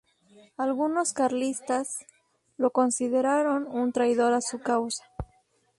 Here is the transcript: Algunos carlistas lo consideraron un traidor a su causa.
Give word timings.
Algunos 0.57 1.13
carlistas 1.13 1.99
lo 2.57 2.71
consideraron 2.71 3.67
un 3.67 3.91
traidor 3.91 4.33
a 4.33 4.41
su 4.41 4.57
causa. 4.59 5.03